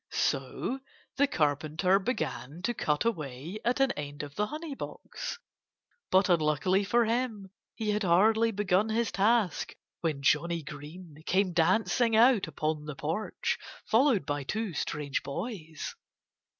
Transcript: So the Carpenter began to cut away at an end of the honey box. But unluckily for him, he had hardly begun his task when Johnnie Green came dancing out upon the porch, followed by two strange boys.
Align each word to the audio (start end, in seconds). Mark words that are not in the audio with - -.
So 0.09 0.79
the 1.17 1.27
Carpenter 1.27 1.99
began 1.99 2.63
to 2.63 2.73
cut 2.73 3.05
away 3.05 3.59
at 3.63 3.79
an 3.79 3.91
end 3.91 4.23
of 4.23 4.33
the 4.33 4.47
honey 4.47 4.73
box. 4.73 5.37
But 6.09 6.27
unluckily 6.27 6.83
for 6.85 7.05
him, 7.05 7.51
he 7.75 7.91
had 7.91 8.01
hardly 8.01 8.49
begun 8.49 8.89
his 8.89 9.11
task 9.11 9.75
when 9.99 10.23
Johnnie 10.23 10.63
Green 10.63 11.17
came 11.27 11.53
dancing 11.53 12.15
out 12.15 12.47
upon 12.47 12.85
the 12.85 12.95
porch, 12.95 13.59
followed 13.85 14.25
by 14.25 14.41
two 14.43 14.73
strange 14.73 15.21
boys. 15.21 15.93